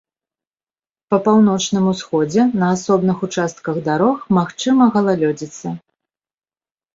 Па 1.13 1.17
паўночным 1.25 1.85
усходзе 1.93 2.45
на 2.61 2.69
асобных 2.77 3.17
участках 3.27 3.75
дарог 3.89 4.17
магчыма 4.39 4.83
галалёдзіца. 4.97 5.67